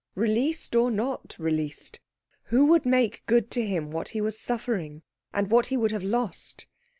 [0.15, 1.99] Released or not released,
[2.45, 6.03] who would make good to him what he was suffering and what he would have
[6.03, 6.65] lost?